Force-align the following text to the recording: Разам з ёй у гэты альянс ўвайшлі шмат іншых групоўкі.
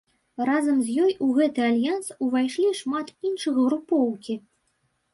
Разам 0.49 0.79
з 0.87 0.95
ёй 1.03 1.11
у 1.25 1.27
гэты 1.35 1.61
альянс 1.69 2.07
ўвайшлі 2.27 2.75
шмат 2.81 3.15
іншых 3.33 3.63
групоўкі. 3.65 4.43